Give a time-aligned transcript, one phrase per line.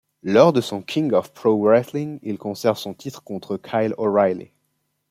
[0.23, 4.51] Lors de King of Pro-Wrestling, il conserve son titre contre Kyle O'Reilly.